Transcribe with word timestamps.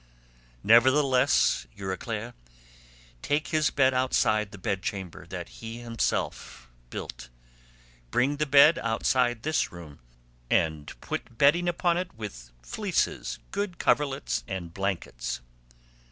Nevertheless, 0.63 1.67
Euryclea, 1.77 2.33
take 3.21 3.49
his 3.49 3.69
bed 3.69 3.93
outside 3.93 4.49
the 4.49 4.57
bed 4.57 4.81
chamber 4.81 5.27
that 5.27 5.47
he 5.49 5.77
himself 5.81 6.71
built. 6.89 7.29
Bring 8.09 8.37
the 8.37 8.47
bed 8.47 8.79
outside 8.79 9.43
this 9.43 9.71
room, 9.71 9.99
and 10.49 10.99
put 11.01 11.37
bedding 11.37 11.69
upon 11.69 11.97
it 11.97 12.15
with 12.15 12.51
fleeces, 12.63 13.37
good 13.51 13.77
coverlets, 13.77 14.43
and 14.47 14.73
blankets." 14.73 15.39